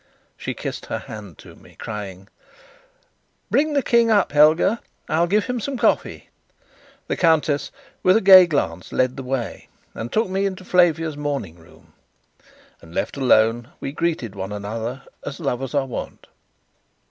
[0.35, 2.27] She kissed her hand to me, crying:
[3.51, 6.29] "Bring the King up, Helga; I'll give him some coffee."
[7.07, 7.69] The countess,
[8.01, 11.93] with a gay glance, led the way, and took me into Flavia's morning room.
[12.81, 16.25] And, left alone, we greeted one another as lovers are wont.